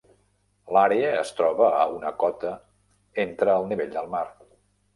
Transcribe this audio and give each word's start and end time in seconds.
L'àrea 0.77 1.11
es 1.17 1.33
troba 1.41 1.67
a 1.81 1.85
una 1.99 2.13
cota 2.25 2.55
entre 3.27 3.57
el 3.61 3.71
nivell 3.73 3.95
del 3.99 4.13
mar. 4.19 4.27